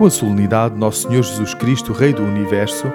Com 0.00 0.06
a 0.06 0.10
solenidade 0.10 0.72
de 0.72 0.80
Nosso 0.80 1.06
Senhor 1.06 1.22
Jesus 1.22 1.52
Cristo, 1.52 1.92
Rei 1.92 2.14
do 2.14 2.22
Universo, 2.22 2.90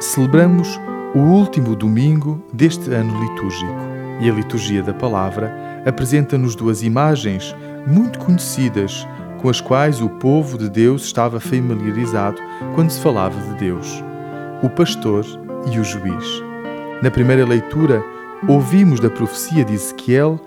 celebramos 0.00 0.80
o 1.14 1.18
último 1.18 1.76
domingo 1.76 2.42
deste 2.50 2.90
ano 2.94 3.12
litúrgico. 3.20 3.76
E 4.22 4.30
a 4.30 4.32
liturgia 4.32 4.82
da 4.82 4.94
palavra 4.94 5.54
apresenta-nos 5.84 6.56
duas 6.56 6.82
imagens 6.82 7.54
muito 7.86 8.18
conhecidas 8.18 9.06
com 9.36 9.50
as 9.50 9.60
quais 9.60 10.00
o 10.00 10.08
povo 10.08 10.56
de 10.56 10.70
Deus 10.70 11.02
estava 11.02 11.38
familiarizado 11.38 12.40
quando 12.74 12.88
se 12.88 13.02
falava 13.02 13.38
de 13.52 13.58
Deus: 13.58 14.02
o 14.62 14.70
pastor 14.70 15.26
e 15.70 15.78
o 15.78 15.84
juiz. 15.84 16.42
Na 17.02 17.10
primeira 17.10 17.44
leitura, 17.44 18.02
ouvimos 18.48 18.98
da 18.98 19.10
profecia 19.10 19.62
de 19.62 19.74
Ezequiel 19.74 20.40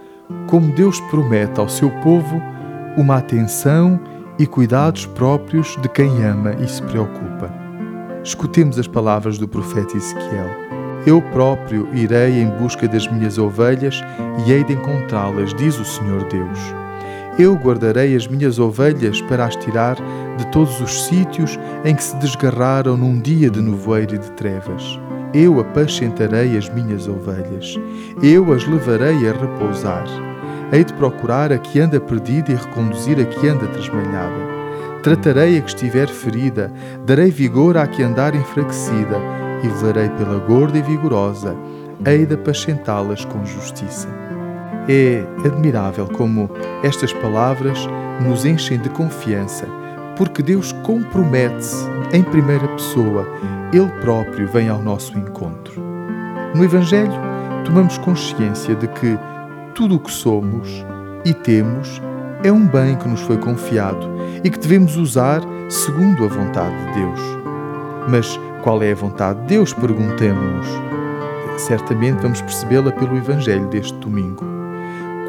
como 0.48 0.74
Deus 0.74 1.00
promete 1.02 1.60
ao 1.60 1.70
seu 1.70 1.92
povo 2.02 2.42
uma 2.98 3.18
atenção 3.18 4.00
e 4.40 4.48
cuidados 4.48 5.06
próprios 5.06 5.76
de 5.82 5.90
quem 5.90 6.24
ama 6.24 6.54
e 6.54 6.68
se 6.68 6.82
preocupa. 6.84 7.54
Escutemos 8.24 8.80
as 8.80 8.88
palavras 8.88 9.38
do 9.38 9.48
profeta 9.48 9.98
Ezequiel. 9.98 10.50
Eu 11.06 11.22
próprio 11.22 11.88
irei 11.94 12.42
em 12.42 12.48
busca 12.58 12.88
das 12.88 13.08
minhas 13.12 13.38
ovelhas 13.38 14.02
e 14.46 14.52
hei 14.52 14.64
de 14.64 14.74
encontrá-las, 14.74 15.54
diz 15.54 15.78
o 15.78 15.86
Senhor 15.86 16.24
Deus. 16.30 16.60
Eu 17.38 17.56
guardarei 17.56 18.16
as 18.16 18.28
minhas 18.28 18.60
ovelhas 18.60 19.22
para 19.22 19.46
as 19.46 19.56
tirar 19.58 19.96
de 20.38 20.48
todos 20.48 20.80
os 20.82 21.06
sítios 21.06 21.58
em 21.86 21.96
que 21.96 22.04
se 22.04 22.16
desgarraram 22.18 22.98
num 22.98 23.20
dia 23.20 23.50
de 23.50 23.62
nevoeiro 23.62 24.16
e 24.16 24.18
de 24.18 24.32
trevas. 24.32 25.00
Eu 25.34 25.60
apacentarei 25.60 26.58
as 26.58 26.68
minhas 26.70 27.08
ovelhas, 27.08 27.80
eu 28.22 28.52
as 28.52 28.66
levarei 28.66 29.30
a 29.30 29.34
repousar 29.34 30.06
Hei 30.72 30.84
de 30.84 30.94
procurar 30.94 31.52
a 31.52 31.58
que 31.58 31.80
anda 31.80 32.00
perdida 32.00 32.52
e 32.52 32.56
reconduzir 32.56 33.20
a 33.20 33.26
que 33.26 33.48
anda 33.48 33.66
tresmalhada. 33.66 34.50
Tratarei 35.02 35.58
a 35.58 35.62
que 35.62 35.70
estiver 35.70 36.08
ferida, 36.08 36.72
darei 37.08 37.32
vigor 37.32 37.76
à 37.76 37.88
que 37.88 38.04
andar 38.04 38.36
enfraquecida, 38.36 39.18
e 39.64 39.68
levarei 39.68 40.10
pela 40.10 40.38
gorda 40.38 40.78
e 40.78 40.82
vigorosa, 40.84 41.56
hei 42.06 42.24
de 42.24 42.36
apacentá-las 42.36 43.26
com 43.26 43.44
justiça. 43.44 44.08
É 44.88 45.26
admirável 45.44 46.08
como 46.08 46.52
estas 46.84 47.14
palavras 47.14 47.88
nos 48.22 48.46
enchem 48.46 48.78
de 48.78 48.90
confiança, 48.90 49.66
porque 50.16 50.44
Deus 50.44 50.72
compromete-se 50.84 51.90
em 52.14 52.22
primeira 52.22 52.68
pessoa, 52.68 53.28
Ele 53.74 53.90
próprio 54.02 54.48
vem 54.48 54.70
ao 54.70 54.84
nosso 54.84 55.18
encontro. 55.18 55.82
No 56.54 56.64
Evangelho, 56.64 57.14
tomamos 57.66 57.98
consciência 57.98 58.76
de 58.76 58.88
que 58.88 59.18
tudo 59.80 59.96
o 59.96 60.00
que 60.00 60.12
somos 60.12 60.68
e 61.24 61.34
temos 61.34 62.02
é 62.44 62.52
um 62.52 62.68
bem 62.68 62.98
que 62.98 63.08
nos 63.08 63.22
foi 63.22 63.38
confiado 63.38 64.10
e 64.44 64.50
que 64.50 64.60
devemos 64.60 64.98
usar 64.98 65.40
segundo 65.70 66.26
a 66.26 66.28
vontade 66.28 66.76
de 66.88 67.00
Deus. 67.00 67.20
Mas 68.10 68.38
qual 68.62 68.84
é 68.84 68.92
a 68.92 68.96
vontade 68.96 69.40
de 69.40 69.48
Deus? 69.48 69.72
Perguntemos-nos. 69.72 70.68
Certamente 71.56 72.22
vamos 72.22 72.42
percebê-la 72.42 72.92
pelo 72.92 73.16
Evangelho 73.16 73.70
deste 73.70 73.98
domingo. 74.00 74.44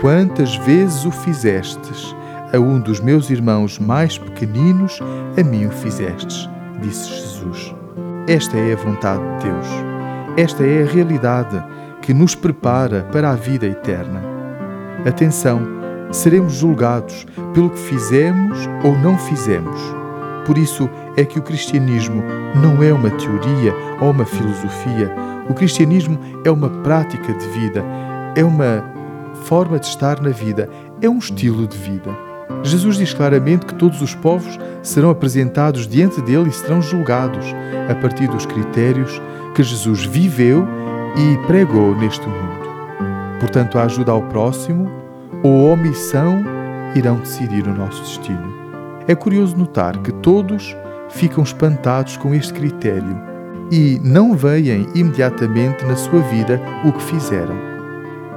Quantas 0.01 0.57
vezes 0.57 1.05
o 1.05 1.13
fizestes 1.13 2.13
a 2.53 2.59
um 2.59 2.81
dos 2.81 2.99
meus 2.99 3.31
irmãos 3.31 3.79
mais 3.79 4.19
pequeninos, 4.19 4.99
a 5.39 5.45
mim 5.45 5.67
o 5.67 5.71
fizestes, 5.71 6.51
disse 6.83 7.09
Jesus. 7.09 7.73
Esta 8.27 8.59
é 8.59 8.73
a 8.73 8.77
vontade 8.77 9.23
de 9.23 9.45
Deus. 9.45 9.67
Esta 10.37 10.67
é 10.67 10.83
a 10.83 10.87
realidade 10.87 11.63
que 12.03 12.13
nos 12.13 12.35
prepara 12.35 13.05
para 13.13 13.31
a 13.31 13.37
vida 13.37 13.67
eterna. 13.69 14.30
Atenção, 15.07 15.61
seremos 16.11 16.55
julgados 16.55 17.27
pelo 17.55 17.71
que 17.71 17.79
fizemos 17.79 18.59
ou 18.85 18.97
não 18.99 19.17
fizemos. 19.19 19.81
Por 20.45 20.59
isso 20.59 20.89
é 21.17 21.25
que 21.25 21.39
o 21.39 21.43
cristianismo 21.43 22.23
não 22.55 22.83
é 22.83 22.93
uma 22.93 23.11
teoria 23.11 23.75
ou 24.01 24.11
uma 24.11 24.25
filosofia. 24.25 25.15
O 25.49 25.55
cristianismo 25.55 26.19
é 26.45 26.51
uma 26.51 26.69
prática 26.69 27.33
de 27.33 27.47
vida, 27.49 27.85
é 28.35 28.45
uma 28.45 28.85
forma 29.45 29.79
de 29.79 29.87
estar 29.87 30.21
na 30.21 30.31
vida, 30.31 30.69
é 31.01 31.09
um 31.09 31.19
estilo 31.19 31.67
de 31.67 31.77
vida. 31.77 32.11
Jesus 32.63 32.97
diz 32.97 33.15
claramente 33.15 33.65
que 33.65 33.75
todos 33.75 34.03
os 34.03 34.15
povos 34.15 34.59
serão 34.83 35.11
apresentados 35.11 35.87
diante 35.87 36.21
dele 36.21 36.49
e 36.49 36.53
serão 36.53 36.83
julgados 36.83 37.47
a 37.89 37.95
partir 37.95 38.29
dos 38.29 38.45
critérios 38.45 39.21
que 39.55 39.63
Jesus 39.63 40.05
viveu 40.05 40.67
e 41.17 41.47
pregou 41.47 41.95
neste 41.97 42.27
mundo. 42.29 42.60
Portanto, 43.41 43.79
a 43.79 43.85
ajuda 43.85 44.13
ao 44.13 44.23
próximo 44.23 44.89
ou 45.43 45.71
a 45.71 45.73
omissão 45.73 46.45
irão 46.95 47.17
decidir 47.17 47.67
o 47.67 47.75
nosso 47.75 48.03
destino. 48.03 48.53
É 49.09 49.15
curioso 49.15 49.57
notar 49.57 49.97
que 49.99 50.13
todos 50.13 50.77
ficam 51.09 51.43
espantados 51.43 52.17
com 52.17 52.35
este 52.35 52.53
critério 52.53 53.17
e 53.71 54.01
não 54.05 54.35
veem 54.35 54.87
imediatamente 54.95 55.85
na 55.85 55.97
sua 55.97 56.21
vida 56.21 56.61
o 56.85 56.93
que 56.93 57.03
fizeram. 57.03 57.57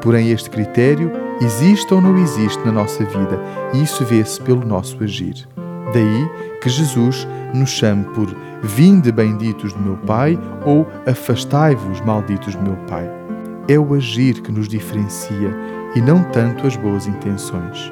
Porém, 0.01 0.31
este 0.31 0.49
critério 0.49 1.11
existe 1.41 1.93
ou 1.93 2.01
não 2.01 2.17
existe 2.17 2.63
na 2.65 2.71
nossa 2.71 3.03
vida 3.03 3.39
e 3.73 3.83
isso 3.83 4.03
vê-se 4.05 4.39
pelo 4.41 4.65
nosso 4.65 5.01
agir. 5.03 5.47
Daí 5.93 6.29
que 6.61 6.69
Jesus 6.69 7.27
nos 7.53 7.69
chame 7.69 8.03
por 8.15 8.27
Vinde 8.65 9.11
benditos 9.11 9.73
do 9.73 9.79
meu 9.79 9.97
Pai 9.97 10.39
ou 10.65 10.87
Afastai-vos 11.05 11.99
malditos 12.01 12.55
do 12.55 12.61
meu 12.63 12.77
Pai. 12.87 13.22
É 13.67 13.79
o 13.79 13.93
agir 13.93 14.41
que 14.41 14.51
nos 14.51 14.67
diferencia 14.67 15.55
e 15.95 16.01
não 16.01 16.23
tanto 16.23 16.67
as 16.67 16.75
boas 16.75 17.07
intenções. 17.07 17.91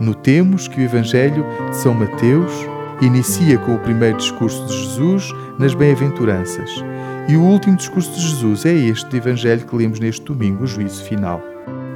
Notemos 0.00 0.68
que 0.68 0.80
o 0.80 0.84
Evangelho 0.84 1.44
de 1.70 1.76
São 1.76 1.94
Mateus 1.94 2.52
inicia 3.00 3.58
com 3.58 3.74
o 3.74 3.78
primeiro 3.78 4.18
discurso 4.18 4.66
de 4.66 4.74
Jesus 4.74 5.32
nas 5.58 5.74
bem-aventuranças 5.74 6.82
e 7.28 7.36
o 7.36 7.42
último 7.42 7.76
discurso 7.76 8.12
de 8.12 8.20
Jesus 8.20 8.64
é 8.64 8.72
este 8.72 9.10
do 9.10 9.16
Evangelho 9.16 9.66
que 9.66 9.74
lemos 9.74 9.98
neste 9.98 10.24
domingo, 10.24 10.62
o 10.62 10.66
juízo 10.66 11.02
final. 11.02 11.42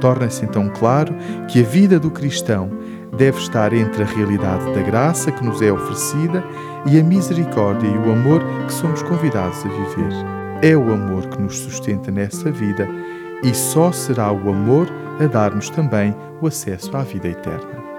Torna-se 0.01 0.43
então 0.43 0.69
claro 0.69 1.15
que 1.47 1.61
a 1.61 1.63
vida 1.63 1.97
do 1.97 2.11
cristão 2.11 2.69
deve 3.17 3.37
estar 3.37 3.71
entre 3.71 4.03
a 4.03 4.05
realidade 4.05 4.65
da 4.73 4.81
graça 4.81 5.31
que 5.31 5.45
nos 5.45 5.61
é 5.61 5.71
oferecida 5.71 6.43
e 6.85 6.99
a 6.99 7.03
misericórdia 7.03 7.87
e 7.87 7.97
o 7.97 8.11
amor 8.11 8.43
que 8.65 8.73
somos 8.73 9.01
convidados 9.03 9.65
a 9.65 9.69
viver. 9.69 10.40
É 10.63 10.77
o 10.77 10.93
amor 10.93 11.27
que 11.27 11.41
nos 11.41 11.57
sustenta 11.57 12.11
nessa 12.11 12.51
vida 12.51 12.87
e 13.43 13.53
só 13.53 13.91
será 13.91 14.31
o 14.31 14.49
amor 14.49 14.87
a 15.19 15.25
dar-nos 15.25 15.71
também 15.71 16.15
o 16.39 16.45
acesso 16.45 16.95
à 16.95 17.01
vida 17.01 17.27
eterna. 17.27 17.90